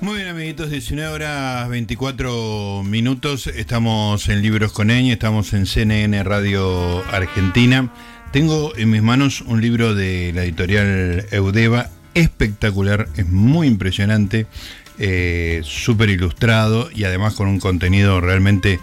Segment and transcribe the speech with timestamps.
[0.00, 3.46] Muy bien, amiguitos, 19 horas 24 minutos.
[3.46, 7.90] Estamos en Libros con Eñe, estamos en CNN Radio Argentina.
[8.30, 14.46] Tengo en mis manos un libro de la editorial Eudeva, espectacular, es muy impresionante,
[14.98, 18.78] eh, súper ilustrado y además con un contenido realmente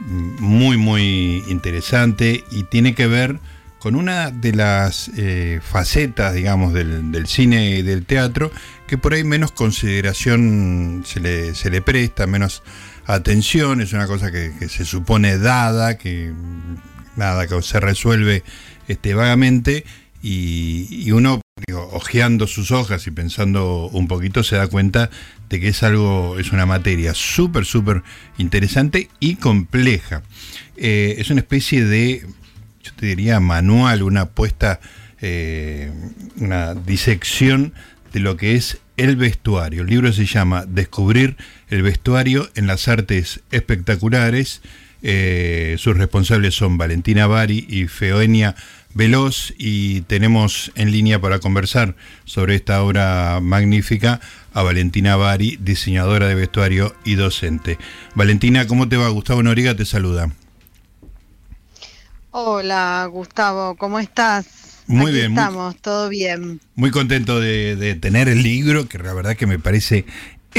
[0.00, 3.38] muy, muy interesante y tiene que ver
[3.78, 8.50] con una de las eh, facetas, digamos, del, cine y del teatro,
[8.86, 12.62] que por ahí menos consideración se le, se le presta, menos
[13.06, 16.32] atención, es una cosa que, se supone dada, que
[17.16, 18.42] nada, que se resuelve
[18.88, 19.84] este, vagamente,
[20.22, 25.08] y, uno, digo, ojeando sus hojas y pensando un poquito, se da cuenta
[25.48, 28.02] de que es algo, es una materia súper, súper
[28.36, 30.22] interesante y compleja.
[30.76, 32.26] Eh, es una especie de
[32.96, 34.80] te diría, manual, una apuesta,
[35.20, 35.90] eh,
[36.36, 37.72] una disección
[38.12, 39.82] de lo que es el vestuario.
[39.82, 41.36] El libro se llama Descubrir
[41.68, 44.62] el vestuario en las artes espectaculares.
[45.02, 48.56] Eh, sus responsables son Valentina Bari y Feoenia
[48.94, 54.20] Veloz y tenemos en línea para conversar sobre esta obra magnífica
[54.54, 57.76] a Valentina Bari, diseñadora de vestuario y docente.
[58.14, 59.08] Valentina, ¿cómo te va?
[59.10, 60.30] Gustavo Noriga te saluda.
[62.38, 64.82] Hola Gustavo, ¿cómo estás?
[64.86, 65.30] Muy bien.
[65.32, 66.60] Estamos, todo bien.
[66.74, 70.04] Muy contento de, tener el libro, que la verdad que me parece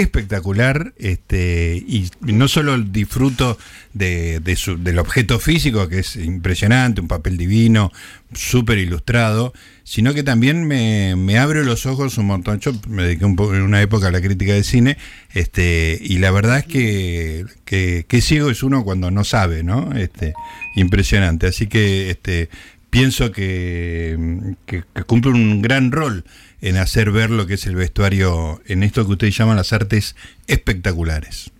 [0.02, 3.58] espectacular este y no solo disfruto
[3.94, 7.92] de, del objeto físico que es impresionante un papel divino
[8.34, 12.60] súper ilustrado sino que también me, me, abre los ojos un montón.
[12.60, 14.98] Yo me dediqué un poco en una época a la crítica de cine
[15.34, 20.34] este y la verdad es que, que, ciego es uno cuando no sabe no este
[20.76, 21.48] impresionante.
[21.48, 22.50] Así que este
[22.90, 26.26] pienso que, que cumple un gran rol
[26.62, 30.16] en hacer ver lo que es el vestuario en esto que ustedes llaman las artes
[30.48, 31.52] espectaculares.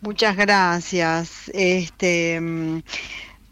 [0.00, 1.50] Muchas gracias.
[1.52, 2.40] Este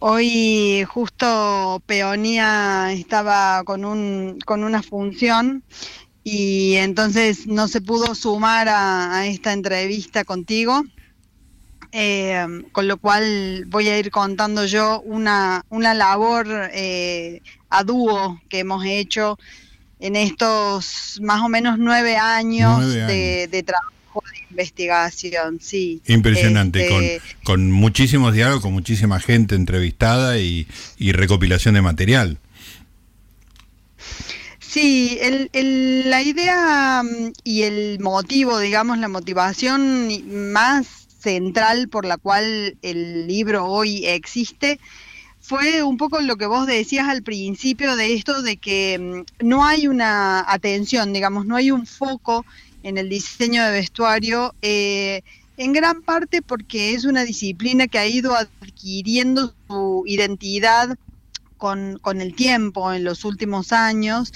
[0.01, 5.63] hoy justo Peonía estaba con un con una función
[6.25, 10.85] y entonces no se pudo sumar a, esta entrevista contigo.
[11.93, 17.41] Eh, con lo cual voy a ir contando yo una, una labor eh,
[17.71, 19.39] a dúo que hemos hecho
[20.01, 26.01] en estos más o menos nueve años, De, trabajo de investigación, sí.
[26.07, 30.67] Impresionante, con, este, con, muchísimos diálogos, con muchísima gente entrevistada y,
[30.99, 32.39] recopilación de material.
[34.61, 42.17] Sí, el, la idea mm, y el motivo, digamos, la motivación más central por la
[42.17, 44.79] cual el libro hoy existe
[45.49, 49.65] fue un poco lo que vos decías al principio de esto de que mm, no
[49.65, 52.45] hay una atención, digamos, no hay un foco
[52.83, 55.23] en el diseño de vestuario, eh,
[55.57, 60.99] en gran parte porque es una disciplina que ha ido adquiriendo su identidad
[61.57, 64.33] con, el tiempo en los últimos años.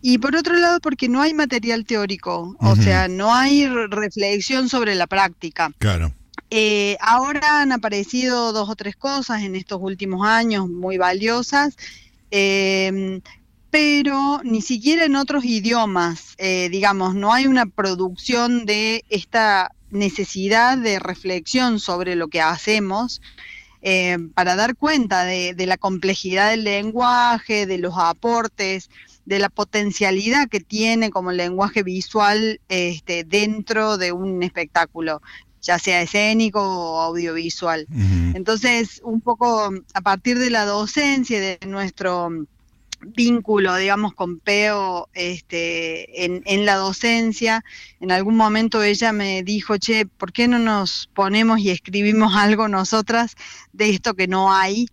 [0.00, 4.94] Y por otro lado, porque no hay material teórico, o sea, no hay reflexión sobre
[4.94, 5.72] la práctica.
[5.78, 6.14] Claro.
[6.50, 11.76] Eh, ahora han aparecido dos o tres cosas en estos últimos años muy valiosas,
[12.30, 13.20] em,
[13.70, 20.78] pero ni siquiera en otros idiomas, eh, digamos, no hay una producción de esta necesidad
[20.78, 23.20] de reflexión sobre lo que hacemos.
[23.80, 28.90] Eh, para dar cuenta de, la complejidad del lenguaje, de los aportes,
[29.24, 35.22] de la potencialidad que tiene como lenguaje visual este, dentro de un espectáculo
[35.62, 37.86] ya sea escénico o audiovisual.
[38.34, 42.30] Entonces, un poco a partir de la docencia, de nuestro
[43.00, 47.64] vínculo, digamos, con Peo este, en, en, la docencia.
[48.00, 52.68] En algún momento ella me dijo, che, ¿por qué no nos ponemos y escribimos algo
[52.68, 53.34] nosotras
[53.72, 54.88] de esto que no hay?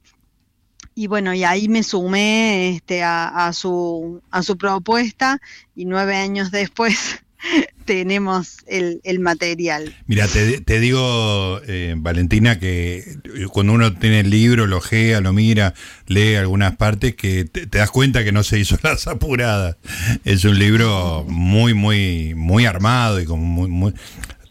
[0.94, 5.42] Y bueno, y ahí me sumé este, a, a, su, a su propuesta
[5.76, 7.22] y nueve años después
[7.86, 9.96] tenemos el, material.
[10.08, 13.18] Mira, te, digo, eh, Valentina, que
[13.52, 15.74] cuando uno tiene el libro, lo ojea, lo mira,
[16.08, 19.78] lee algunas partes, que te, das cuenta que no se hizo las apuradas.
[20.26, 23.94] Es un libro muy, muy, muy armado y como muy,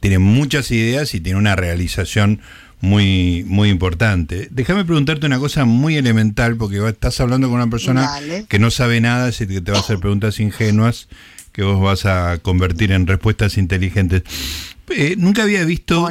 [0.00, 2.40] tiene muchas ideas y tiene una realización
[2.80, 4.48] muy, muy importante.
[4.50, 8.10] Déjame preguntarte una cosa muy elemental, porque estás hablando con una persona
[8.48, 11.08] que no sabe nada, así que te va a hacer preguntas ingenuas
[11.54, 14.24] que vos vas a convertir en respuestas inteligentes.
[14.90, 16.10] Eh, nunca había visto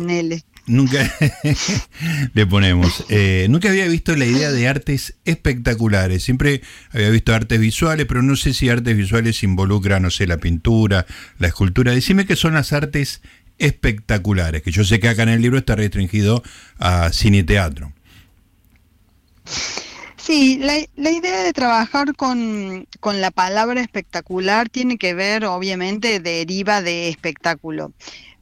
[0.65, 1.13] nunca
[2.33, 3.03] le ponemos.
[3.09, 6.23] Eh, nunca había visto la idea de artes espectaculares.
[6.23, 6.61] Siempre
[6.91, 11.05] había visto artes visuales, pero no sé si artes visuales involucran, no sé, la pintura,
[11.39, 11.91] la escultura.
[11.91, 13.21] Decime qué son las artes
[13.59, 16.41] espectaculares, que yo sé que acá en el libro está restringido
[16.79, 17.91] a cine y teatro.
[20.23, 27.09] Sí, la, idea de trabajar con, la palabra espectacular tiene que ver, obviamente, deriva de
[27.09, 27.91] espectáculo,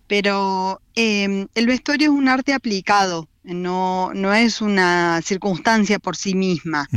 [0.06, 6.36] pero em, el vestuario es un arte aplicado, no, no es una circunstancia por sí
[6.36, 6.88] misma,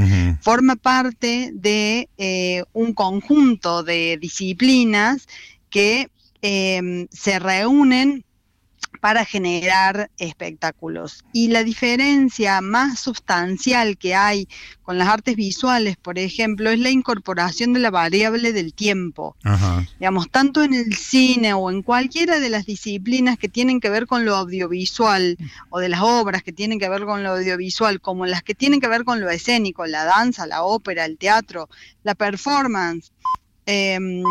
[0.43, 5.27] forma parte de eh, un conjunto de disciplinas
[5.71, 6.11] que
[6.43, 8.23] em, se reúnen
[9.05, 11.27] para generar espectáculos.
[11.35, 14.49] Y la diferencia más sustancial que hay
[14.83, 19.37] con las artes visuales, por ejemplo, es la incorporación de la variable del tiempo.
[19.99, 24.07] Digamos, tanto en el cine o en cualquiera de las disciplinas que tienen que ver
[24.07, 25.37] con lo audiovisual,
[25.69, 28.81] o de las obras que tienen que ver con lo audiovisual, como las que tienen
[28.81, 31.69] que ver con lo escénico, la danza, la ópera, el teatro,
[32.05, 33.13] la performance.
[33.67, 34.23] Em,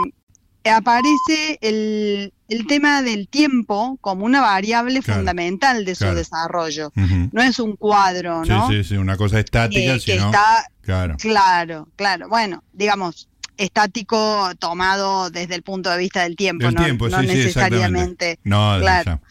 [0.70, 2.32] aparece el,
[2.68, 6.92] tema del tiempo como una variable fundamental de su desarrollo.
[6.96, 8.70] No es un cuadro, ¿no?
[8.70, 10.26] Sí, sí, sí, una cosa estática, sino...
[10.26, 11.18] está, claro.
[11.18, 12.30] claro, claro.
[12.30, 13.28] Bueno, digamos,
[13.58, 18.40] estático tomado desde el punto de vista del tiempo, no, no necesariamente.
[18.44, 19.22] no, claro.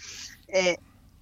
[0.49, 0.77] Eh,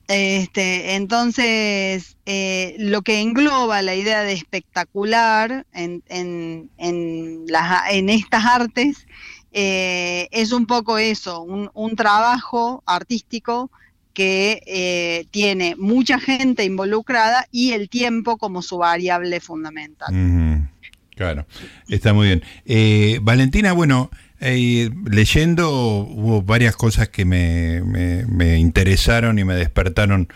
[0.09, 8.11] este, entonces, eh, lo que engloba la idea de espectacular en, en, en, las, en
[8.11, 9.07] estas artes
[9.53, 13.71] eh, es un poco eso, un, trabajo artístico
[14.15, 20.69] que eh, tiene mucha gente involucrada y el tiempo como su variable fundamental.
[21.17, 21.47] Claro,
[21.89, 22.43] está muy bien.
[22.65, 24.11] Eh, Valentina, bueno,
[24.41, 30.29] leyendo hubo varias cosas que me, interesaron y me despertaron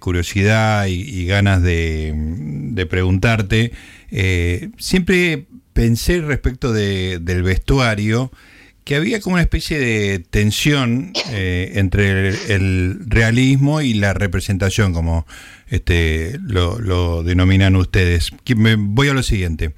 [0.00, 3.72] curiosidad y, ganas de, de preguntarte.
[4.76, 5.46] siempre
[5.80, 8.30] pensé respecto del vestuario
[8.84, 15.26] que había como una especie de tensión eh, entre el, realismo y la representación, como
[15.68, 18.30] este, lo, denominan ustedes.
[18.56, 19.72] Me, voy a lo siguiente.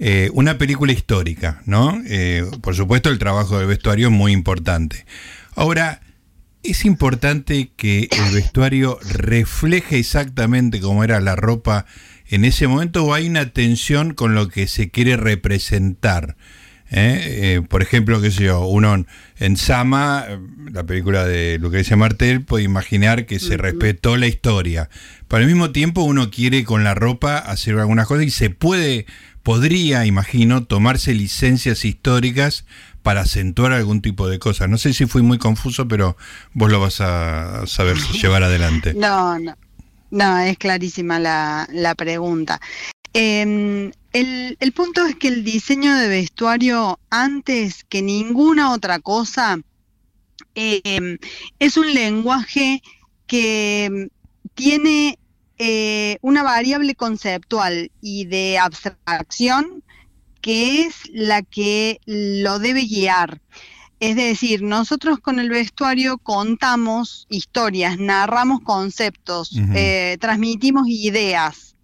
[0.00, 2.02] Eh, una película histórica, ¿no?
[2.04, 5.06] Eh, por supuesto, el trabajo del vestuario es muy importante.
[5.54, 6.00] Ahora,
[6.64, 11.86] ¿es importante que el vestuario refleje exactamente cómo era la ropa
[12.28, 16.36] en ese momento o hay una tensión con lo que se quiere representar.
[16.90, 17.56] ¿eh?
[17.56, 19.04] Eh, por ejemplo, qué sé yo, uno
[19.38, 20.26] en Sama,
[20.70, 24.88] la película de Lucrecia Martel, puede imaginar que se respetó la historia.
[25.28, 29.06] Pero al mismo tiempo uno quiere con la ropa hacer algunas cosas y se puede,
[29.42, 32.64] podría, imagino, tomarse licencias históricas
[33.02, 34.70] para acentuar algún tipo de cosas.
[34.70, 36.16] No sé si fui muy confuso, pero
[36.52, 38.94] vos lo vas a saber llevar adelante.
[38.94, 39.54] No, no.
[40.14, 42.60] No, es clarísima la, pregunta.
[43.12, 49.58] Em, el, punto es que el diseño de vestuario, antes que ninguna otra cosa,
[50.54, 51.18] em,
[51.58, 52.80] es un lenguaje
[53.26, 54.08] que
[54.54, 55.18] tiene
[55.58, 59.82] eh, una variable conceptual y de abstracción
[60.40, 63.40] que es la que lo debe guiar.
[64.04, 71.74] Es decir, nosotros con el vestuario contamos historias, narramos conceptos, eh, transmitimos ideas.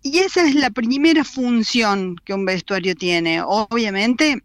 [0.00, 3.42] Y esa es la primera función que un vestuario tiene.
[3.42, 4.44] Obviamente,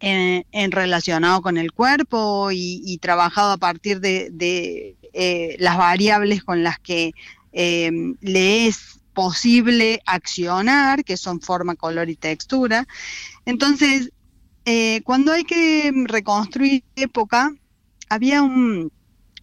[0.00, 6.80] en, relacionado con el cuerpo y, trabajado a partir de, eh, las variables con las
[6.80, 7.12] que
[7.52, 12.88] eh, le es posible accionar, que son forma, color y textura.
[13.46, 14.10] Entonces,
[14.70, 17.54] eh, cuando hay que reconstruir época,
[18.10, 18.92] había un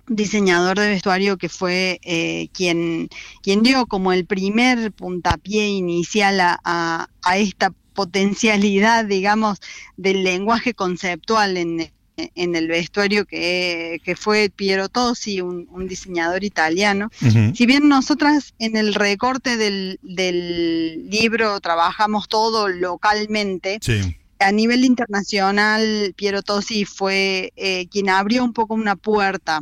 [0.07, 3.09] diseñador de vestuario que fue eh, quien,
[3.41, 9.61] quien dio como el primer puntapié inicial a, esta potencialidad, digamos,
[9.97, 11.91] del lenguaje conceptual en,
[12.35, 17.09] el vestuario que, fue Piero Tosi, un, diseñador italiano.
[17.55, 24.83] Si bien nosotras en el recorte del, del libro trabajamos todo localmente, sí a nivel
[24.83, 29.61] internacional, Piero Tosi fue eh, quien abrió un poco una puerta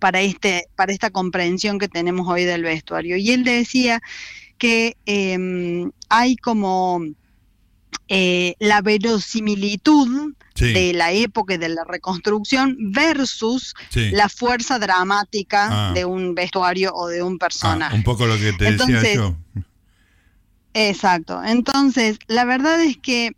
[0.00, 3.16] para, este, para esta comprensión que tenemos hoy del vestuario.
[3.16, 4.00] Y él decía
[4.58, 7.00] que em, hay como
[8.08, 15.92] eh, la verosimilitud de la época y de la reconstrucción versus la fuerza dramática ah.
[15.92, 17.94] de un vestuario o de un personaje.
[17.94, 19.36] Ah, un poco lo que te decía yo.
[20.74, 21.42] Exacto.
[21.44, 23.32] Entonces, la verdad es que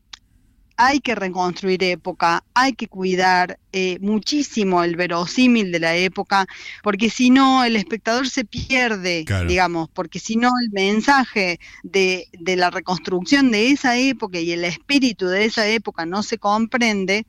[0.76, 6.46] hay que reconstruir época, hay que cuidar eh, muchísimo el verosímil de la época,
[6.82, 12.70] porque si no el espectador se pierde, digamos, porque si no el mensaje de, la
[12.70, 17.26] reconstrucción de esa época y el espíritu de esa época no se comprende,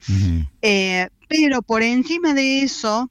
[0.61, 3.09] eh, pero por encima de eso,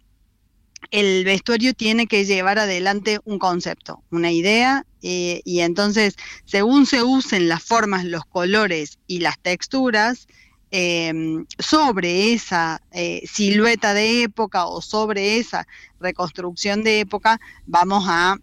[0.90, 7.02] el vestuario tiene que llevar adelante un concepto, una idea, eh, y entonces, según se
[7.02, 10.26] usen las formas, los colores y las texturas,
[10.70, 15.66] em, sobre esa eh, silueta de época o sobre esa
[16.00, 18.38] reconstrucción de época, vamos a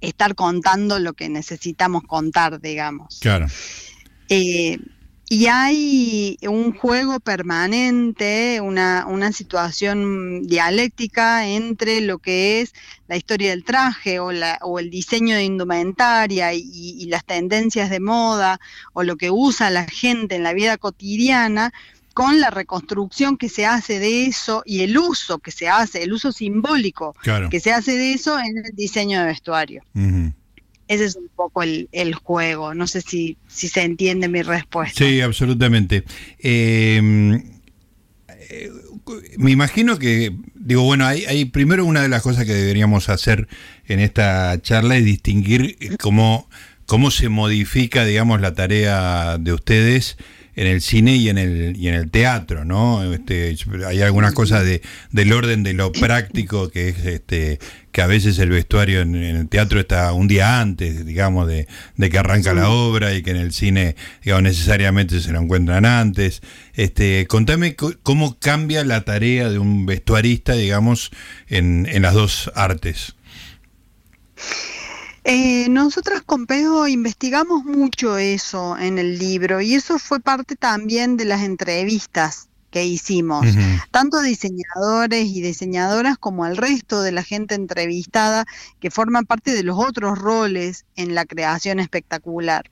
[0.00, 3.18] estar contando lo que necesitamos contar, digamos.
[3.20, 3.46] Claro.
[4.28, 4.78] Eh,
[5.28, 12.74] y hay un juego permanente, una, situación dialéctica entre lo que es
[13.08, 18.00] la historia del traje o, la, o el diseño de indumentaria y, las tendencias de
[18.00, 18.60] moda
[18.92, 21.72] o lo que usa la gente en la vida cotidiana
[22.12, 26.12] con la reconstrucción que se hace de eso y el uso que se hace, el
[26.12, 27.14] uso simbólico
[27.50, 29.82] que se hace de eso en el diseño de vestuario.
[30.88, 32.74] Ese es un poco el, juego.
[32.74, 35.04] No sé si, si, se entiende mi respuesta.
[35.04, 36.04] Sí, absolutamente.
[36.38, 37.42] Em,
[38.50, 38.70] eh,
[39.38, 43.48] me imagino que, digo, bueno, hay, hay, primero una de las cosas que deberíamos hacer
[43.86, 46.48] en esta charla es distinguir cómo,
[46.86, 50.16] cómo se modifica, digamos, la tarea de ustedes
[50.56, 53.12] en el cine y en el, y en el teatro, ¿no?
[53.12, 53.56] Este,
[53.86, 57.58] hay algunas cosas de, del orden de lo práctico que es este
[57.94, 61.68] que a veces el vestuario en, el teatro está un día antes, digamos, de,
[62.10, 63.94] que arranca la obra y que en el cine,
[64.24, 66.42] digamos, necesariamente se lo encuentran antes.
[66.74, 71.12] Este, contame cómo cambia la tarea de un vestuarista, digamos,
[71.48, 73.14] en, en las dos artes.
[75.24, 81.16] Eh, nosotras con Pedro investigamos mucho eso en el libro y eso fue parte también
[81.16, 83.46] de las entrevistas que hicimos,
[83.92, 88.46] tanto diseñadores y diseñadoras como el resto de la gente entrevistada
[88.80, 92.68] que forman parte de los otros roles en la creación espectacular.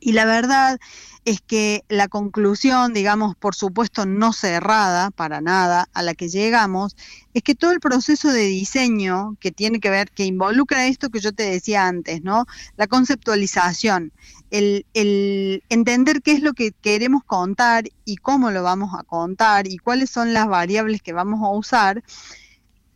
[0.00, 0.78] Y la verdad
[1.24, 6.96] es que la conclusión, digamos, por supuesto no cerrada para nada, a la que llegamos,
[7.34, 11.20] es que todo el proceso de diseño que tiene que ver, que involucra esto que
[11.20, 12.46] yo te decía antes, ¿no?
[12.76, 14.12] La conceptualización,
[14.50, 19.66] el, el entender qué es lo que queremos contar y cómo lo vamos a contar
[19.66, 22.04] y cuáles son las variables que vamos a usar,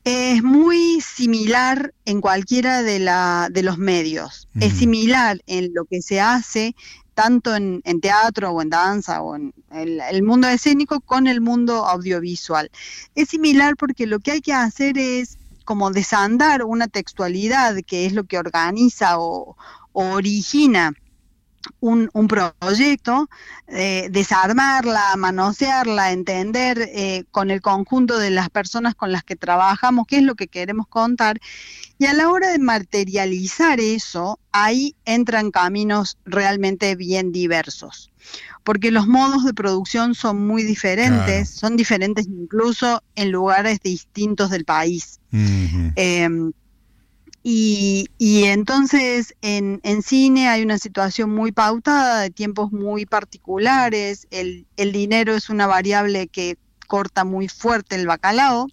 [0.05, 4.49] es muy similar en cualquiera de, la, de los medios.
[4.61, 6.75] Es similar en lo que se hace
[7.15, 12.71] tanto en, teatro o en danza o en el, mundo escénico con el mundo audiovisual.
[13.15, 18.15] Es similar porque lo que hay que hacer es como desandar una textualidad que es
[18.15, 19.57] lo que organiza o
[19.93, 20.95] origina
[21.81, 23.29] un, proyecto,
[23.69, 30.07] eh, desarmarla, manosearla, entender eh, con el conjunto de las personas con las que trabajamos
[30.07, 31.41] qué es lo que queremos contar.
[31.99, 38.11] Y a la hora de materializar eso, ahí entran caminos realmente bien diversos.
[38.65, 44.65] Porque los modos de producción son muy diferentes, son diferentes incluso en lugares distintos del
[44.65, 45.19] país.
[47.43, 55.35] Y, entonces en, cine hay una situación muy pautada, de tiempos muy particulares, el, dinero
[55.35, 58.67] es una variable que corta muy fuerte el bacalao.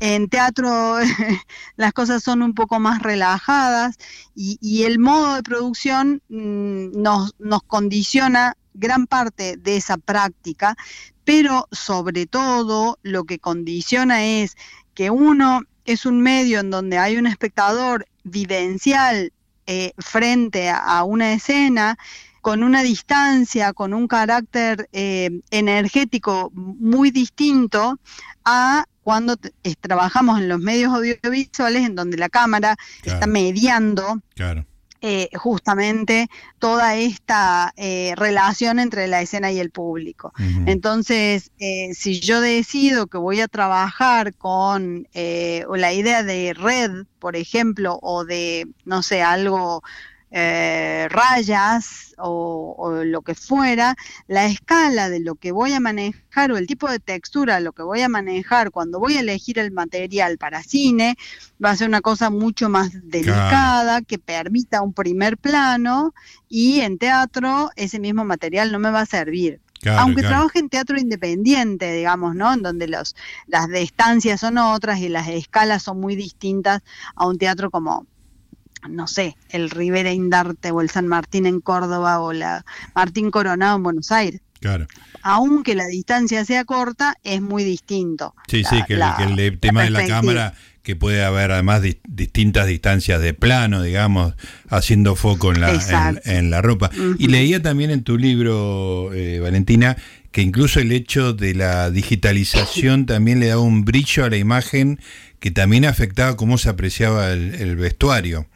[0.00, 0.98] En teatro
[1.76, 3.96] las cosas son un poco más relajadas
[4.34, 10.76] y, el modo de producción mm, nos, nos condiciona gran parte de esa práctica,
[11.24, 14.56] pero sobre todo lo que condiciona es
[14.94, 19.32] que uno es un medio en donde hay un espectador vivencial
[19.66, 21.96] eh, frente a, una escena,
[22.42, 27.98] con una distancia, con un carácter eh, energético muy distinto
[28.44, 29.36] a cuando
[29.80, 34.66] trabajamos en los medios audiovisuales en donde la cámara está mediando claro.
[35.00, 36.28] Eh, justamente
[36.58, 40.32] toda esta eh, relación entre la escena y el público.
[40.66, 47.36] Entonces, eh, si yo decido que voy a trabajar con la idea de red, por
[47.36, 49.84] ejemplo, o de, no sé, algo
[50.30, 56.58] eh, rayas o, lo que fuera, la escala de lo que voy a manejar o
[56.58, 60.36] el tipo de textura, lo que voy a manejar cuando voy a elegir el material
[60.38, 61.16] para cine,
[61.64, 66.14] va a ser una cosa mucho más delicada, que permita un primer plano
[66.48, 69.60] y en teatro ese mismo material no me va a servir.
[69.86, 72.52] Aunque trabaje en teatro independiente, digamos, ¿no?
[72.52, 73.14] En donde los,
[73.46, 76.82] las distancias son otras y las escalas son muy distintas
[77.14, 78.06] a un teatro como
[78.88, 83.76] no sé, el Rivera Indarte o el San Martín en Córdoba o la Martín Coronado
[83.76, 84.40] en Buenos Aires.
[84.60, 84.86] Claro.
[85.22, 88.34] Aunque la distancia sea corta, es muy distinto.
[88.48, 93.34] Sí, sí, que, el, tema de la cámara, que puede haber además distintas distancias de
[93.34, 94.34] plano, digamos,
[94.68, 96.90] haciendo foco en la, en, la ropa.
[97.18, 99.96] Y leía también en tu libro, eh, Valentina,
[100.32, 105.00] que incluso el hecho de la digitalización también le daba un brillo a la imagen
[105.40, 108.46] que también afectaba cómo se apreciaba el vestuario.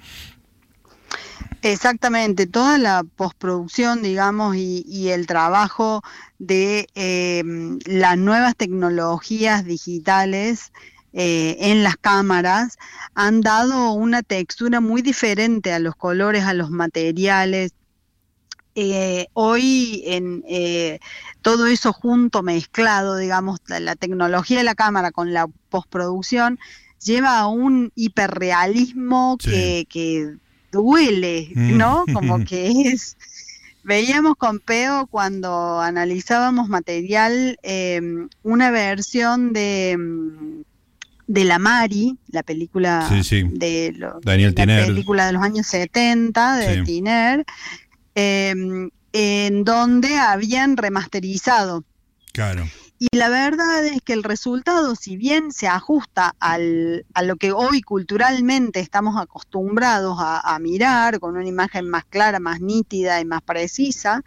[1.62, 6.02] Exactamente, toda la postproducción, digamos, y, el trabajo
[6.40, 10.72] de em, las nuevas tecnologías digitales
[11.12, 12.78] eh, en las cámaras
[13.14, 17.74] han dado una textura muy diferente a los colores, a los materiales.
[18.74, 20.98] Eh, hoy en eh,
[21.42, 26.58] todo eso junto, mezclado, digamos, la, tecnología de la cámara con la postproducción,
[27.04, 30.36] lleva a un hiperrealismo que, que
[30.70, 31.76] duele, mm.
[31.76, 32.04] ¿no?
[32.12, 33.16] Como que es...
[33.84, 40.62] Veíamos con Peo cuando analizábamos material em, una versión de, mm,
[41.26, 47.44] de La Mari, la película de Daniel la película de los años 70 de Tiner,
[48.14, 51.84] em, en donde habían remasterizado.
[52.32, 52.64] Claro.
[52.98, 57.50] Y la verdad es que el resultado, si bien se ajusta al, a lo que
[57.50, 63.42] hoy culturalmente estamos acostumbrados a, mirar, con una imagen más clara, más nítida y más
[63.42, 64.22] precisa,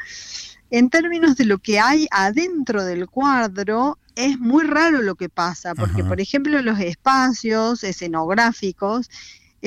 [0.71, 5.73] en términos de lo que hay adentro del cuadro, es muy raro lo que pasa,
[5.73, 9.09] porque por ejemplo los espacios escenográficos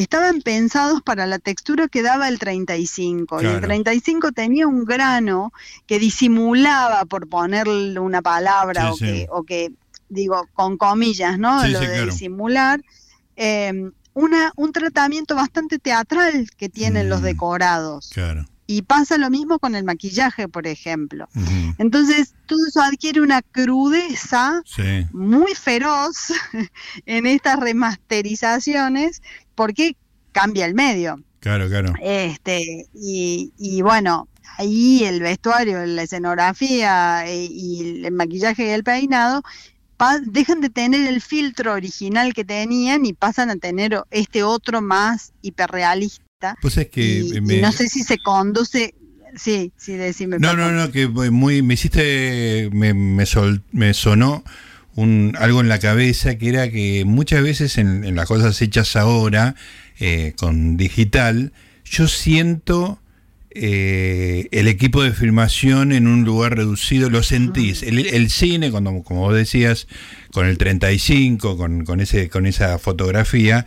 [0.02, 3.42] estaban pensados para la textura que daba el 35.
[3.42, 5.52] Y el 35 tenía un grano
[5.86, 9.72] que disimulaba, por ponerle una palabra, o, Que, o, Que,
[10.08, 11.66] digo, con comillas, ¿no?
[11.66, 12.80] Lo de disimular.
[13.34, 18.10] Em, una, un tratamiento bastante teatral que tienen los mm, decorados.
[18.70, 21.26] Y pasa lo mismo con el maquillaje, por ejemplo.
[21.78, 24.62] Entonces, todo eso adquiere una crudeza
[25.12, 26.34] muy feroz
[27.06, 29.22] en estas remasterizaciones
[29.54, 29.96] porque
[30.32, 31.24] cambia el medio.
[31.40, 31.94] Claro, claro.
[32.02, 38.84] Este, y, y bueno, ahí el vestuario, la escenografía eh, y el maquillaje y el
[38.84, 39.42] peinado
[40.26, 45.32] dejan de tener el filtro original que tenían y pasan a tener este otro más
[45.42, 46.27] hiperrealista.
[46.60, 48.94] Pues es que y, no sé si se conduce
[49.36, 50.38] Sí, sí, decime.
[50.38, 54.42] No, no, no, que muy, me hiciste, me, me, sol, me sonó
[54.94, 59.54] un, algo en la cabeza que era que muchas veces en, las cosas hechas ahora
[60.00, 61.52] eh, con digital,
[61.84, 62.98] yo siento
[63.50, 67.82] eh, el equipo de filmación en un lugar reducido, lo sentís.
[67.82, 69.86] El, cine, cuando, como vos decías,
[70.32, 73.66] con el 35, con, con, ese, con esa fotografía,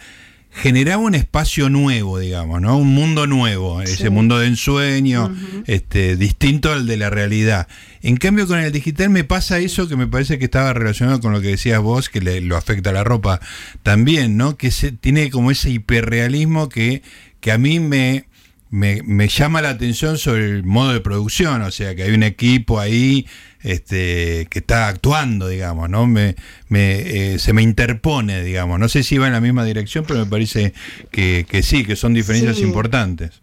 [0.52, 2.78] generaba un espacio nuevo, digamos, ¿no?
[2.78, 5.34] Un mundo nuevo, ese mundo de ensueño,
[5.66, 7.68] este, distinto al de la realidad.
[8.02, 11.32] En cambio, con el digital me pasa eso que me parece que estaba relacionado con
[11.32, 13.40] lo que decías vos, que le, lo afecta a la ropa
[13.82, 14.58] también, ¿no?
[14.58, 17.02] Que se, tiene como ese hiperrealismo que,
[17.40, 18.26] que a mí me,
[18.70, 22.24] me, me, llama la atención sobre el modo de producción, o sea, que hay un
[22.24, 23.26] equipo ahí
[23.64, 26.08] este, que está actuando, digamos, ¿no?
[26.08, 26.36] Me,
[26.68, 28.80] me, eh, se me interpone, digamos.
[28.80, 30.74] No sé si va en la misma dirección, pero me parece
[31.12, 33.42] que, que sí, que son diferencias importantes.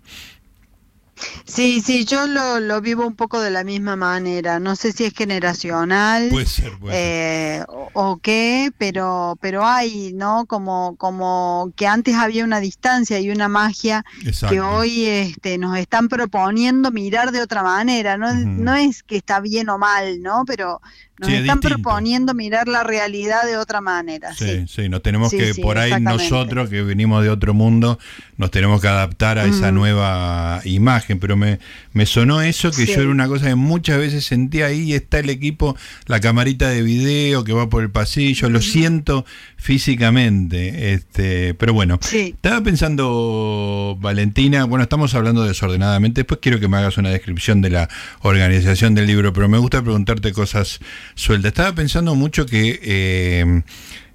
[1.45, 4.61] Sí, sí, yo lo, vivo un poco de la misma manera.
[4.61, 10.47] No sé si es generacional puede ser, eh, o, qué, pero pero hay, ¿no?
[10.47, 14.05] Como como que antes había una distancia y una magia
[14.49, 18.17] que hoy este, nos están proponiendo mirar de otra manera.
[18.17, 20.45] No, no es que está bien o mal, ¿no?
[20.47, 20.81] Pero
[21.19, 24.35] nos están proponiendo mirar la realidad de otra manera.
[24.35, 27.99] Sí, sí, nos tenemos que, por ahí nosotros que venimos de otro mundo,
[28.37, 31.19] nos tenemos que adaptar a esa nueva imagen.
[31.19, 31.59] Pero me,
[31.93, 35.31] me sonó eso, que yo era una cosa que muchas veces sentía ahí, está el
[35.31, 35.77] equipo,
[36.07, 39.25] la camarita de video que va por el pasillo, lo siento
[39.57, 40.93] físicamente.
[40.93, 46.97] Este, pero bueno, estaba pensando, Valentina, bueno, estamos hablando desordenadamente, después quiero que me hagas
[46.97, 47.89] una descripción de la
[48.21, 50.81] organización del libro, pero me gusta preguntarte cosas
[51.15, 51.51] sueltas.
[51.51, 52.81] Estaba pensando mucho que...
[52.83, 53.63] Eh,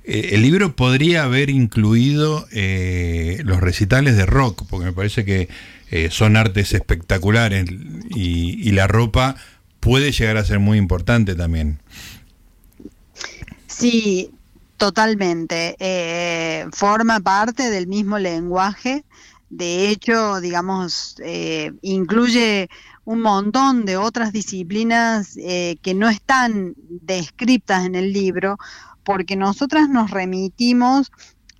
[0.05, 5.47] eh, el libro podría haber incluido eh, los recitales de rock, porque me parece que
[6.09, 7.69] son artes espectaculares
[8.09, 9.35] y, la ropa
[9.79, 11.79] puede llegar a ser muy importante también.
[13.67, 14.31] Sí,
[14.75, 15.77] Totalmente.
[16.73, 19.05] Forma parte del mismo lenguaje.
[19.49, 21.15] De hecho, digamos,
[21.81, 22.69] incluye
[23.05, 28.57] un montón de otras disciplinas eh, que no están descritas en el libro,
[29.03, 31.11] porque nosotras nos remitimos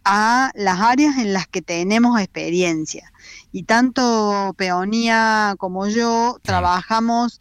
[0.06, 3.12] a las áreas en las que tenemos experiencia.
[3.52, 7.40] Y tanto Peonía como yo trabajamos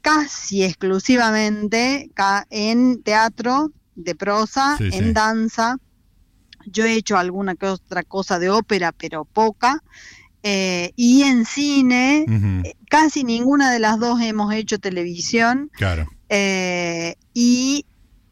[0.00, 2.10] casi exclusivamente
[2.50, 5.76] en teatro de prosa, en danza.
[6.66, 9.82] Yo he hecho alguna que otra cosa de ópera, pero poca.
[10.48, 12.24] Eh, y en cine,
[12.64, 15.72] eh, casi ninguna de las dos hemos hecho televisión.
[15.72, 16.06] Claro.
[16.28, 17.84] Eh, y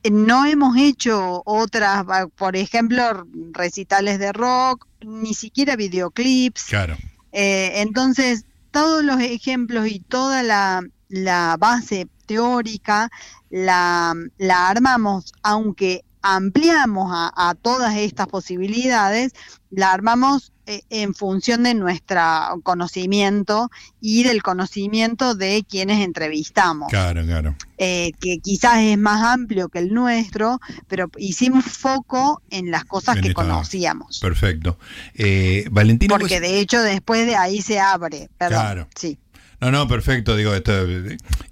[0.08, 2.04] no hemos hecho otras,
[2.36, 6.66] por ejemplo, recitales de rock, ni siquiera videoclips.
[6.66, 6.96] Claro.
[7.32, 13.10] entonces, todos los ejemplos y toda la, la base teórica
[13.50, 19.32] la, la armamos, aunque ampliamos a, todas estas posibilidades,
[19.70, 22.20] la armamos eh, en función de nuestro
[22.62, 26.88] conocimiento y del conocimiento de quienes entrevistamos.
[26.90, 27.56] Claro, claro.
[27.76, 33.20] Eh, que quizás es más amplio que el nuestro, pero hicimos foco en las cosas
[33.20, 34.20] que conocíamos.
[34.20, 34.78] Perfecto.
[35.14, 36.16] Eh, Valentina.
[36.16, 38.28] Porque de hecho después de ahí se abre.
[38.38, 38.88] Claro.
[38.94, 39.18] Sí.
[39.60, 40.36] No, no, perfecto.
[40.36, 40.86] Digo, esto,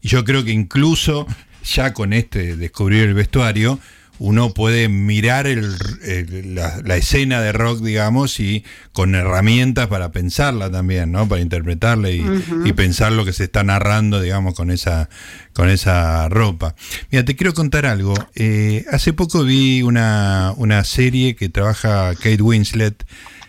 [0.02, 1.26] yo creo que incluso
[1.64, 3.78] ya con este descubrir el vestuario,
[4.18, 11.26] uno puede mirar la, escena de rock, digamos, y con herramientas para pensarla también, ¿no?
[11.26, 12.22] Para interpretarla y,
[12.74, 15.08] pensar lo que se está narrando, digamos, con esa,
[15.52, 16.74] con esa ropa.
[17.10, 18.14] Mira, te quiero contar algo.
[18.34, 23.04] Eh, hace poco vi una, serie que trabaja Kate Winslet,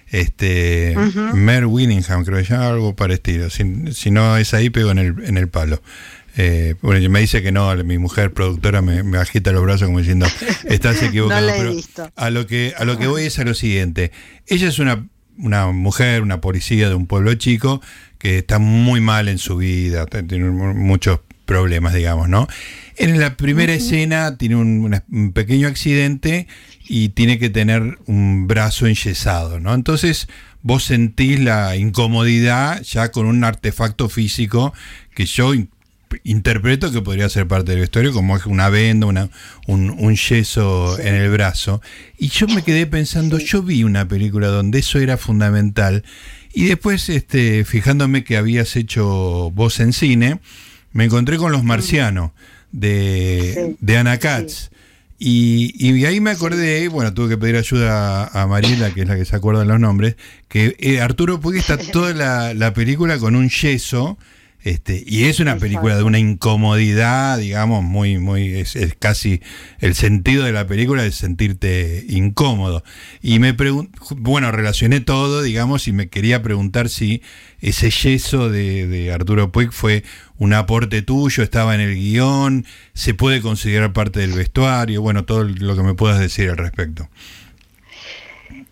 [0.08, 0.96] este,
[1.34, 3.50] Mare Winningham, creo que se llama algo parecido.
[3.50, 5.82] Si, si no es ahí, pego en el, en el palo.
[6.36, 10.26] Eh, bueno, me dice que no, mi mujer productora me, agita los brazos como diciendo,
[10.66, 11.50] estás equivocado.
[12.16, 14.12] A lo que a lo que voy es a lo siguiente.
[14.48, 17.82] Ella es una, una mujer, una policía de un pueblo chico
[18.18, 22.48] que está muy mal en su vida, tiene muchos problemas, digamos, ¿no?
[22.96, 26.48] En la primera escena tiene un, pequeño accidente
[26.88, 29.74] y tiene que tener un brazo enyesado, ¿no?
[29.74, 30.28] Entonces
[30.62, 34.74] vos sentís la incomodidad ya con un artefacto físico
[35.14, 35.54] que yo
[36.24, 39.30] interpreto que podría ser parte del vestuario, como es una venda, una,
[39.68, 41.82] un, yeso en el brazo.
[42.18, 46.04] Y yo me quedé pensando, yo vi una película donde eso era fundamental.
[46.54, 50.40] Y después, este, fijándome que habías hecho voz en cine,
[50.92, 52.32] me encontré con Los Marcianos
[52.72, 54.70] de, de Ana Katz.
[55.20, 59.16] Y, y, ahí me acordé, bueno, tuve que pedir ayuda a, Mariela, que es la
[59.16, 60.18] que se acuerda de los nombres,
[60.50, 64.18] que eh, Arturo Puig está toda la, la película con un yeso
[64.64, 69.42] este, y es una película de una incomodidad, digamos, muy, muy, es, casi
[69.80, 72.82] el sentido de la película es sentirte incómodo.
[73.22, 73.54] Y me
[74.16, 77.22] bueno, relacioné todo, digamos, y me quería preguntar si
[77.60, 80.06] ese yeso de, de Arturo Puig fue
[80.38, 85.44] un aporte tuyo, estaba en el guion, se puede considerar parte del vestuario, bueno, todo
[85.44, 87.10] lo que me puedas decir al respecto.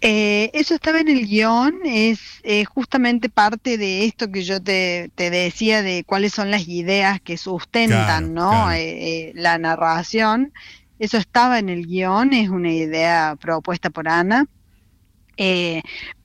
[0.03, 5.83] Eh, eso estaba en el guion, es justamente parte de esto que yo te, decía
[5.83, 8.71] de cuáles son las ideas que sustentan ¿no?
[8.71, 10.53] Eh, eh, la narración.
[10.97, 14.47] Eso estaba en el guion, es una idea propuesta por Ana.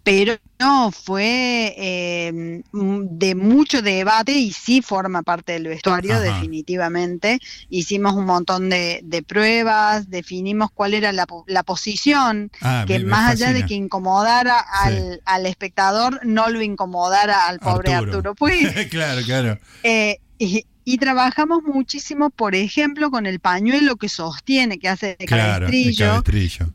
[0.07, 7.41] Pero no, fue eh, de mucho debate y sí forma parte del vestuario, definitivamente.
[7.71, 11.27] Hicimos un montón de, pruebas, definimos cuál era la,
[11.65, 14.65] posición, ah, que más allá de que incomodara
[15.25, 18.89] al, espectador, no lo incomodara al pobre Arturo, Puig.
[18.89, 19.59] claro, claro.
[19.83, 26.23] Eh, y, trabajamos muchísimo, por ejemplo, con el pañuelo que sostiene, que hace de cabestrillo,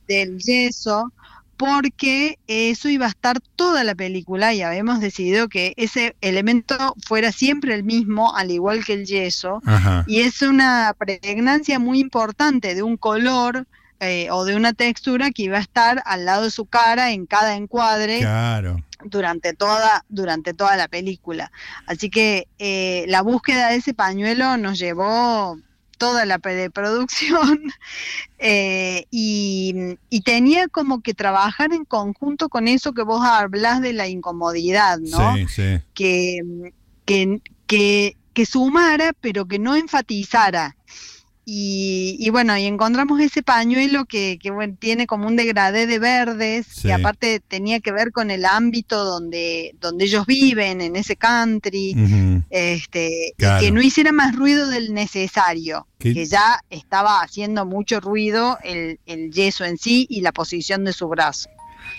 [0.05, 1.13] del yeso
[1.61, 7.31] porque eso iba a estar toda la película y habíamos decidido que ese elemento fuera
[7.31, 9.61] siempre el mismo, al igual que el yeso,
[10.07, 13.67] y es una pregnancia muy importante de un color
[13.99, 17.27] eh, o de una textura que iba a estar al lado de su cara en
[17.27, 18.21] cada encuadre.
[19.03, 21.51] Durante toda, durante toda la película.
[21.85, 25.59] Así que eh, la búsqueda de ese pañuelo nos llevó
[26.01, 27.61] toda la preproducción
[28.39, 34.07] eh, y, tenía como que trabajar en conjunto con eso que vos hablas de la
[34.07, 35.35] incomodidad, ¿no?
[35.35, 35.79] Sí, sí.
[35.93, 36.71] Que,
[37.05, 40.75] que, que, que sumara, pero que no enfatizara.
[41.53, 44.39] Y, bueno, y encontramos ese pañuelo que,
[44.79, 49.75] tiene como un degradé de verdes, que aparte tenía que ver con el ámbito donde,
[49.81, 56.25] donde ellos viven, en ese country, este, que no hiciera más ruido del necesario, que
[56.25, 61.09] ya estaba haciendo mucho ruido el, el yeso en sí y la posición de su
[61.09, 61.49] brazo.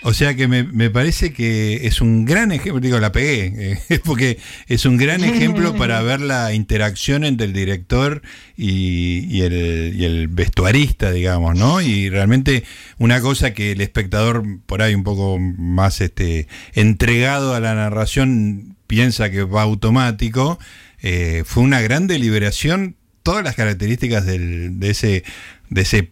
[0.03, 4.01] O sea que me, me, parece que es un gran ejemplo, digo, la pegué, eh,
[4.05, 8.23] porque es un gran ejemplo para ver la interacción entre el director
[8.57, 11.81] y, y, el, y, el, vestuarista, digamos, ¿no?
[11.81, 12.65] Y realmente
[12.99, 18.77] una cosa que el espectador por ahí un poco más este entregado a la narración
[18.87, 20.59] piensa que va automático,
[21.01, 25.25] eh, fue una gran deliberación, todas las características del, de, ese,
[25.71, 26.11] de ese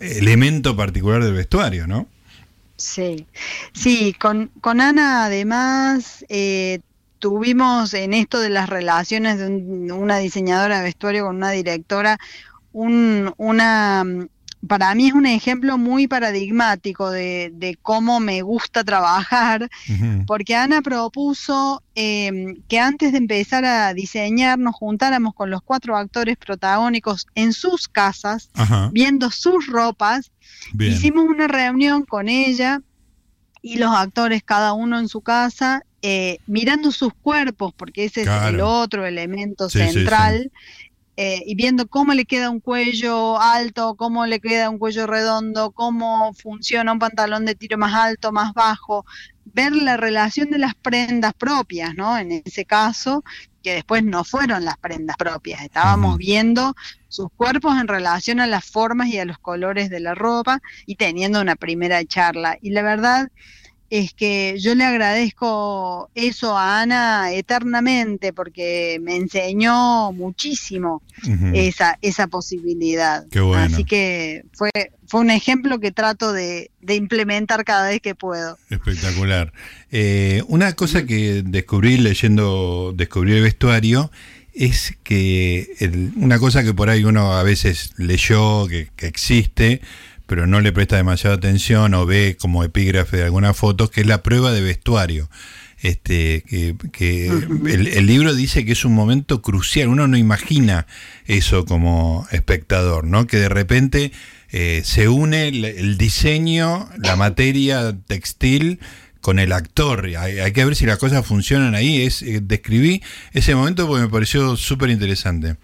[0.00, 2.06] elemento particular del vestuario, ¿no?
[2.80, 3.26] Sí,
[3.74, 6.80] sí, con, con Ana además eh,
[7.18, 9.48] tuvimos en esto de las relaciones de
[9.92, 12.18] una diseñadora de vestuario con una directora,
[12.72, 14.04] un, una
[14.66, 19.70] para mí es un ejemplo muy paradigmático de, cómo me gusta trabajar,
[20.26, 25.96] porque Ana propuso em, que antes de empezar a diseñar nos juntáramos con los cuatro
[25.96, 28.50] actores protagónicos en sus casas,
[28.92, 30.30] viendo sus ropas.
[30.78, 32.82] Hicimos una reunión con ella
[33.62, 38.28] y los actores, cada uno en su casa, eh, mirando sus cuerpos, porque ese es
[38.28, 40.50] el otro elemento central.
[41.16, 45.70] Eh, y viendo cómo le queda un cuello alto, cómo le queda un cuello redondo,
[45.72, 49.04] cómo funciona un pantalón de tiro más alto, más bajo,
[49.44, 52.16] ver la relación de las prendas propias, ¿no?
[52.16, 53.22] En ese caso,
[53.62, 56.74] que después no fueron las prendas propias, estábamos viendo
[57.08, 60.96] sus cuerpos en relación a las formas y a los colores de la ropa y
[60.96, 62.56] teniendo una primera charla.
[62.62, 63.30] Y la verdad
[63.90, 71.02] es que yo le agradezco eso a Ana eternamente porque me enseñó muchísimo
[71.52, 73.26] esa, esa posibilidad.
[73.56, 74.70] Así que fue,
[75.08, 78.56] fue un ejemplo que trato de, implementar cada vez que puedo.
[78.70, 79.52] Espectacular.
[79.90, 84.12] Eh, una cosa que descubrí leyendo, descubrí el vestuario,
[84.54, 85.68] es que
[86.16, 89.80] una cosa que por ahí uno a veces leyó, que, que existe,
[90.30, 94.06] pero no le presta demasiada atención o ve como epígrafe de alguna foto, que es
[94.06, 95.28] la prueba de vestuario.
[95.80, 96.44] Este,
[96.92, 97.26] que,
[97.66, 100.86] el, libro dice que es un momento crucial, uno no imagina
[101.26, 103.26] eso como espectador, ¿no?
[103.26, 104.12] Que de repente
[104.52, 108.78] eh, se une el, diseño, la materia textil
[109.20, 110.06] con el actor.
[110.16, 112.02] Hay, que ver si las cosas funcionan ahí.
[112.02, 115.56] Es, eh, describí ese momento porque me pareció súper interesante.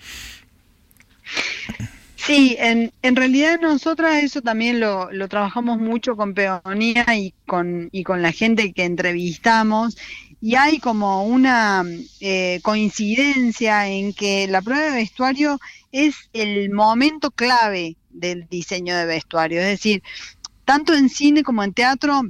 [2.26, 7.88] Sí, en, en realidad nosotras eso también lo, lo trabajamos mucho con Peonía y con,
[7.92, 9.96] y con la gente que entrevistamos.
[10.40, 11.84] Y hay como una
[12.20, 15.60] eh, coincidencia en que la prueba de vestuario
[15.92, 20.02] es el momento clave del diseño de vestuario, es decir,
[20.64, 22.22] tanto en cine como en teatro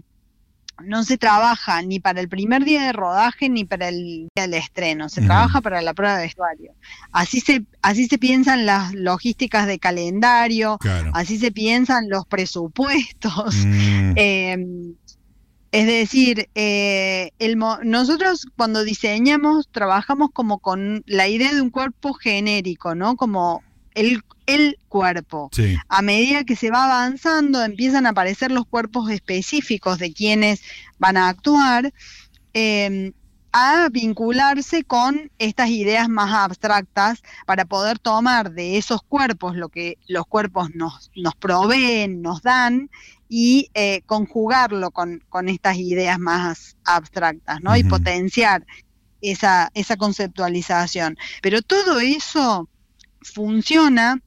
[0.84, 4.54] no se trabaja ni para el primer día de rodaje ni para el día del
[4.54, 6.72] estreno, se trabaja para la prueba de vestuario.
[7.12, 10.78] Así se, así se piensan las logísticas de calendario,
[11.12, 13.54] así se piensan los presupuestos.
[13.64, 14.12] Mm.
[14.16, 14.94] Em,
[15.72, 22.14] es decir, eh, el, nosotros cuando diseñamos trabajamos como con la idea de un cuerpo
[22.14, 23.16] genérico, ¿no?
[23.16, 23.62] Como
[23.96, 25.50] el, el cuerpo.
[25.88, 30.62] A medida que se va avanzando, empiezan a aparecer los cuerpos específicos de quienes
[30.98, 31.92] van a actuar.
[32.52, 33.12] Em,
[33.58, 39.96] a vincularse con estas ideas más abstractas para poder tomar de esos cuerpos lo que
[40.08, 42.90] los cuerpos nos, nos proveen, nos dan
[43.30, 47.74] y eh, conjugarlo con, estas ideas más abstractas, ¿no?
[47.76, 48.66] Y potenciar
[49.22, 51.16] esa, esa conceptualización.
[51.40, 52.68] Pero todo eso
[53.32, 54.20] funciona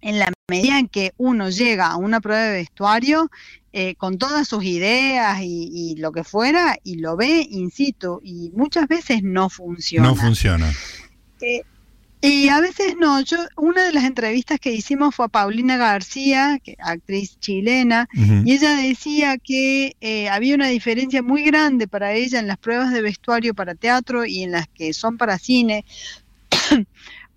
[0.00, 3.30] en la medida en que uno llega a una prueba de vestuario
[3.72, 8.50] eh, con todas sus ideas y, lo que fuera y lo ve in situ y
[8.54, 10.08] muchas veces no funciona.
[10.08, 10.70] No funciona.
[11.40, 11.62] Eh,
[12.20, 13.20] y a veces no.
[13.20, 18.52] Yo una de las entrevistas que hicimos fue a Paulina García, que, actriz chilena, y
[18.52, 23.02] ella decía que eh, había una diferencia muy grande para ella en las pruebas de
[23.02, 25.84] vestuario para teatro y en las que son para cine,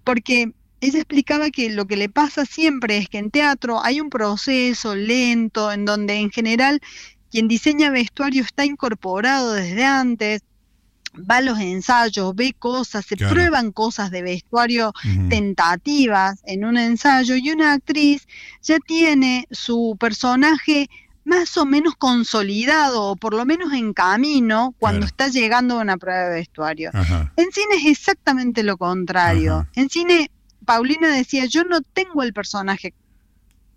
[0.03, 0.51] porque
[0.85, 4.95] ella explicaba que lo que le pasa siempre es que en teatro hay un proceso
[4.95, 6.79] lento en donde en general
[7.31, 10.43] quien diseña vestuario está incorporado desde antes,
[11.19, 14.93] va a los ensayos, ve cosas, se prueban cosas de vestuario
[15.29, 18.27] tentativas en un ensayo y una actriz
[18.61, 20.87] ya tiene su personaje
[21.23, 25.97] más o menos consolidado o por lo menos en camino cuando está llegando a una
[25.97, 26.91] prueba de vestuario.
[26.93, 29.67] En cine es exactamente lo contrario.
[29.73, 30.29] En cine
[30.65, 32.93] Paulina decía, yo no tengo el personaje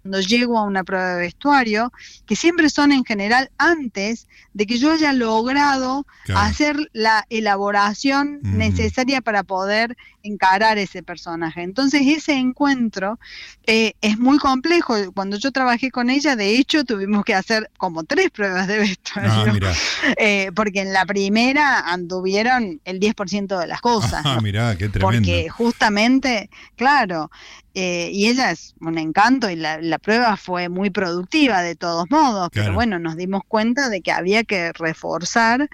[0.03, 1.93] cuando llego a una prueba de vestuario,
[2.27, 9.21] que siempre son en general antes de que yo haya logrado hacer la elaboración necesaria
[9.21, 9.97] para poder
[10.29, 11.63] encarar ese personaje.
[11.63, 13.19] Entonces ese encuentro
[13.67, 14.95] eh, es muy complejo.
[15.13, 19.69] Cuando yo trabajé con ella, de hecho, tuvimos que hacer como tres pruebas de vestuario,
[19.69, 19.73] ah,
[20.19, 24.23] eh, porque en la primera anduvieron el 10% de las cosas.
[24.25, 24.39] Ah,
[24.79, 25.01] qué tremendo.
[25.01, 27.31] Porque justamente, claro,
[27.75, 32.49] eh, y ella es un encanto y la, prueba fue muy productiva de todos modos,
[32.53, 35.69] pero bueno, nos dimos cuenta de que había que reforzar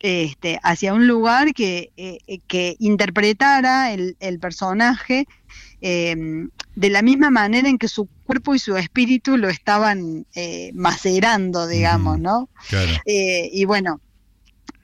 [0.00, 5.26] este, hacia un lugar que, eh, que interpretara el, personaje
[5.80, 10.26] em, de la misma manera en que su cuerpo y su espíritu lo estaban
[10.74, 12.48] macerando, digamos, ¿no?
[13.04, 14.00] y bueno,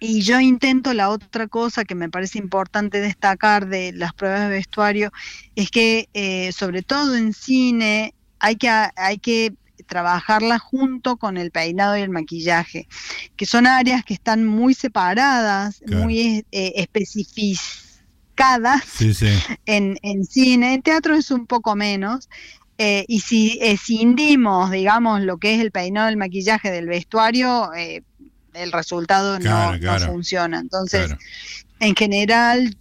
[0.01, 4.49] y yo intento la otra cosa que me parece importante destacar de las pruebas de
[4.49, 5.13] vestuario,
[5.55, 6.09] es que
[6.57, 9.55] sobre todo en cine hay que, hay que
[9.93, 12.89] trabajarla junto con el peinado y el maquillaje,
[13.37, 17.83] que son áreas que están muy separadas, muy eh, especificadas
[19.67, 20.75] En, cine.
[20.75, 22.31] En teatro es un poco menos.
[22.79, 28.03] Eh, y si escindimos, digamos, lo que es el peinado, el maquillaje del vestuario, eh,
[28.55, 29.75] el resultado no,
[30.07, 30.59] funciona.
[30.59, 31.15] Entonces,
[31.81, 32.75] en general,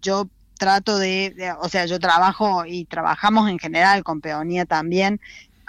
[0.00, 5.20] yo trato de, o sea, yo trabajo y trabajamos en general con peonía también,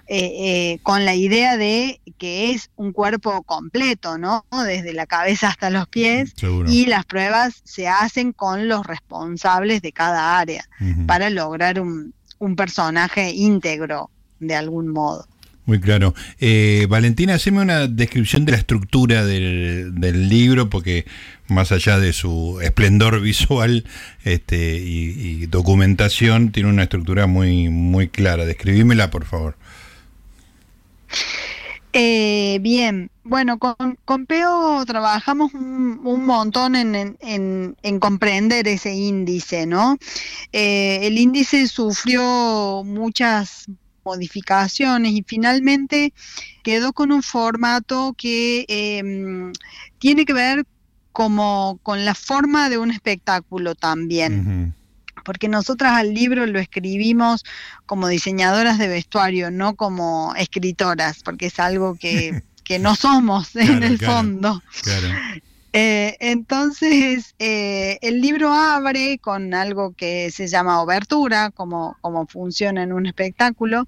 [0.08, 4.46] eh, eh, con la idea de que es un cuerpo completo, ¿no?
[4.68, 6.34] Desde la cabeza hasta los pies
[6.68, 10.68] y las pruebas se hacen con los responsables de cada área
[11.08, 12.14] para lograr un,
[12.58, 14.10] personaje íntegro
[14.42, 15.26] de algún modo.
[15.66, 16.14] Muy claro.
[16.42, 21.06] Eh, Valentina, haceme una descripción de la estructura del, libro, porque
[21.48, 23.86] más allá de su esplendor visual
[24.26, 28.46] este, y, y, documentación, tiene una estructura muy, muy clara.
[28.46, 29.56] Describímela, por favor.
[31.96, 39.98] Eh, bien, bueno, con, con Peo trabajamos un, montón en, comprender ese índice, ¿no?
[40.52, 43.68] Eh, el índice sufrió muchas
[44.04, 46.14] modificaciones y finalmente
[46.64, 49.54] quedó con un formato que em,
[50.00, 50.66] tiene que ver
[51.12, 54.74] como con la forma de un espectáculo también
[55.24, 57.44] porque nosotras al libro lo escribimos
[57.86, 62.42] como diseñadoras de vestuario, no como escritoras, porque es algo que,
[62.80, 64.62] no somos en el fondo.
[65.76, 72.84] Eh, entonces, eh, el libro abre con algo que se llama obertura, como, como funciona
[72.84, 73.88] en un espectáculo,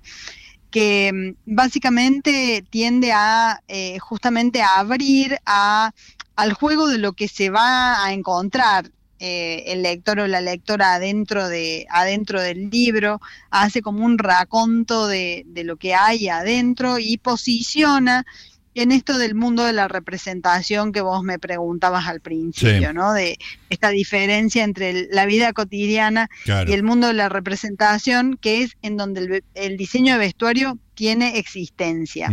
[0.71, 5.91] que mm, básicamente tiende a eh, justamente a abrir a,
[6.35, 10.95] al juego de lo que se va a encontrar eh, el lector o la lectora
[10.95, 17.17] adentro, de, adentro del libro, hace como un raconto de, lo que hay adentro y
[17.17, 18.25] posiciona
[18.73, 23.13] en esto del mundo de la representación que vos me preguntabas al principio, ¿no?
[23.13, 23.37] De
[23.69, 28.97] esta diferencia entre la vida cotidiana y el mundo de la representación, que es en
[28.97, 32.29] donde el, diseño de vestuario tiene existencia.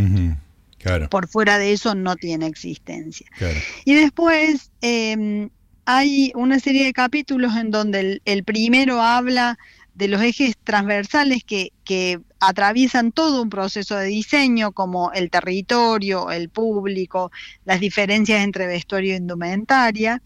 [1.11, 3.27] Por fuera de eso no tiene existencia.
[3.85, 5.51] Y después, em,
[5.85, 9.59] hay una serie de capítulos en donde el, primero habla
[9.95, 11.73] de los ejes transversales que,
[12.41, 17.31] atraviesan todo un proceso de diseño, como el territorio, el público,
[17.65, 20.21] las diferencias entre vestuario e indumentaria.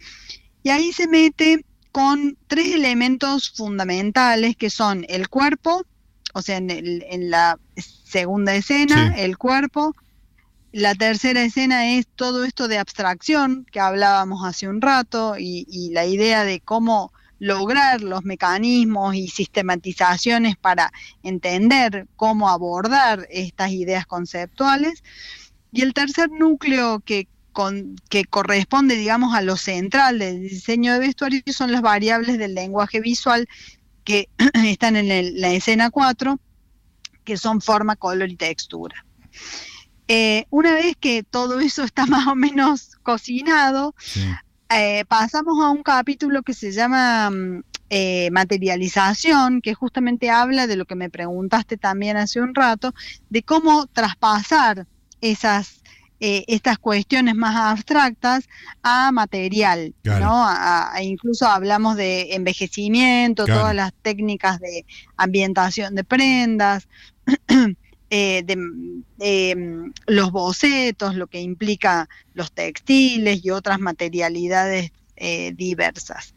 [0.62, 5.84] Y ahí se mete con tres elementos fundamentales que son el cuerpo,
[6.32, 9.94] o sea, en, la segunda escena, el cuerpo,
[10.76, 16.04] la tercera escena es todo esto de abstracción que hablábamos hace un rato y, la
[16.04, 25.02] idea de cómo lograr los mecanismos y sistematizaciones para entender cómo abordar estas ideas conceptuales.
[25.72, 27.26] Y el tercer núcleo que,
[28.28, 33.48] corresponde, digamos, a lo central del diseño de vestuario son las variables del lenguaje visual
[34.04, 34.28] que
[34.66, 36.38] están en la escena 4,
[37.24, 39.06] que son forma, color y textura.
[40.08, 43.94] Eh, una vez que todo eso está más o menos cocinado,
[44.70, 50.76] eh, pasamos a un capítulo que se llama mm, eh, materialización, que justamente habla de
[50.76, 52.94] lo que me preguntaste también hace un rato,
[53.30, 54.86] de cómo traspasar
[55.20, 55.82] esas
[56.18, 58.48] estas cuestiones más abstractas
[58.82, 60.48] a material, ¿no?
[61.02, 64.86] incluso hablamos de envejecimiento, todas las técnicas de
[65.18, 66.88] ambientación de prendas.
[68.18, 76.34] Eh, de, mm, los bocetos, lo que implica los textiles y otras materialidades eh, diversas.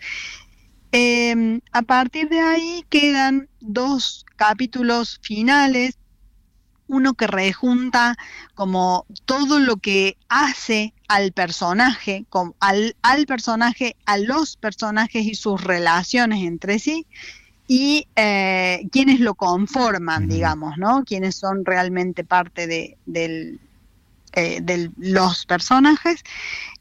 [0.92, 5.98] Em, a partir de ahí quedan dos capítulos finales,
[6.88, 8.18] uno que rejunta
[8.56, 12.26] como todo lo que hace al personaje,
[12.60, 17.08] al personaje, a los personajes y sus relaciones entre sí,
[17.72, 21.03] y eh, quienes lo conforman, digamos, ¿no?
[21.05, 22.97] Quienes son realmente parte de,
[24.34, 26.24] eh, los personajes.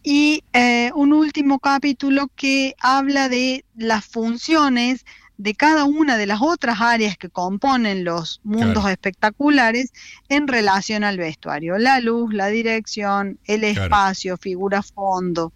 [0.03, 5.05] Y eh, un último capítulo que habla de las funciones
[5.39, 9.93] de cada una de las otras áreas que componen los mundos espectaculares
[10.29, 11.79] en relación al vestuario.
[11.79, 15.53] La luz, la dirección, el espacio, figura fondo,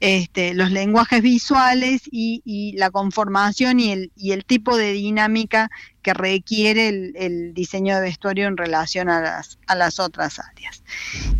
[0.00, 6.14] este, los lenguajes visuales y, la conformación y el, y el, tipo de dinámica que
[6.14, 10.82] requiere el, diseño de vestuario en relación a las, a las otras áreas.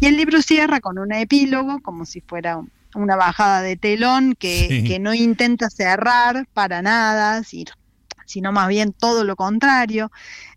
[0.01, 4.35] Y el libro cierra con un epílogo, como si fuera un una bajada de telón
[4.35, 10.11] que, no intenta cerrar para nada, sino más bien todo lo contrario.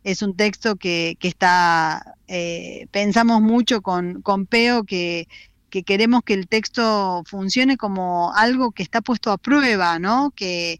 [0.04, 5.28] Es un texto que, está, eh, pensamos mucho con, con Peo que,
[5.70, 10.32] que queremos que el texto funcione como algo que está puesto a prueba, ¿no?
[10.36, 10.80] Que,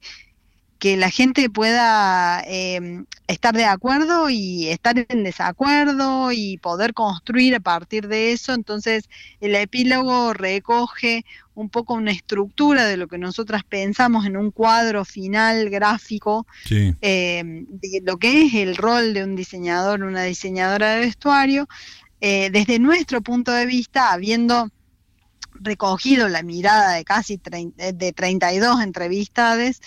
[0.84, 7.56] que la gente pueda em, estar de acuerdo y estar en desacuerdo y poder construir
[7.56, 8.54] a partir de eso.
[8.54, 11.26] Entonces, el epílogo recoge
[11.56, 17.66] un poco una estructura de lo que nosotras pensamos en un cuadro final gráfico em,
[17.70, 21.68] de lo que es el rol de un diseñador, una diseñadora de vestuario,
[22.22, 24.70] eh, desde nuestro punto de vista, habiendo
[25.56, 27.40] recogido la mirada de casi
[27.76, 29.80] de 32 entrevistadas,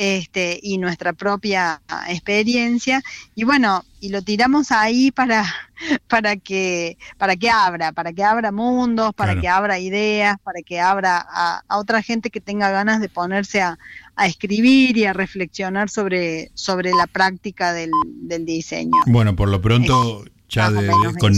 [0.00, 3.02] este, y nuestra propia experiencia.
[3.34, 5.44] Y bueno, y lo tiramos ahí para,
[6.08, 10.80] para, que, para que abra, para que abra mundos, para que abra ideas, para que
[10.80, 13.78] abra a, otra gente que tenga ganas de ponerse a,
[14.26, 17.90] escribir y a reflexionar sobre, sobre la práctica del,
[18.44, 18.90] diseño.
[19.06, 20.70] Bueno, por lo pronto, ya
[21.18, 21.32] con,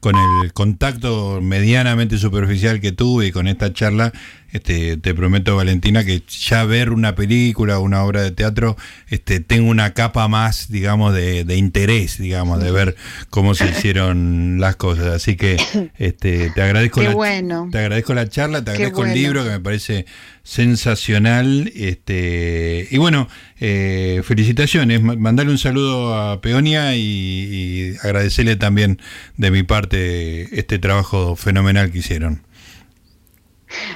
[0.00, 4.12] con el contacto medianamente superficial que tuve y con esta charla,
[4.56, 8.76] este, te prometo, Valentina, que ya ver una película o una obra de teatro,
[9.08, 12.96] este, tengo una capa más, digamos, de, interés, digamos, de ver
[13.28, 15.08] cómo se hicieron las cosas.
[15.08, 15.56] Así que
[15.98, 20.06] este, te agradezco la, te agradezco la charla, te agradezco el libro que me parece
[20.42, 21.70] sensacional.
[21.74, 23.28] Este, y bueno,
[23.60, 29.02] eh, felicitaciones, mandarle un saludo a Peonia y, y agradecerle también
[29.36, 32.45] de mi parte este trabajo fenomenal que hicieron.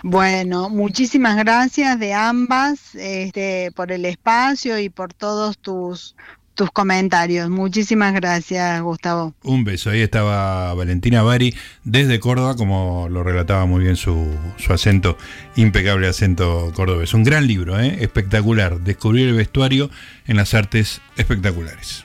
[0.03, 6.14] Bueno, muchísimas gracias de ambas este, por el espacio y por todos tus,
[6.55, 7.49] tus comentarios.
[7.49, 9.35] Muchísimas gracias, Gustavo.
[9.43, 9.91] Un beso.
[9.91, 11.55] Ahí estaba Valentina Bari
[11.85, 14.27] desde Córdoba, como lo relataba muy bien su,
[14.59, 15.16] su acento,
[15.57, 17.14] impecable acento cordobés.
[17.14, 17.99] Un gran libro, ¿eh?
[18.01, 18.81] espectacular.
[18.81, 19.91] Descubrir el vestuario
[20.27, 22.05] en las artes espectaculares.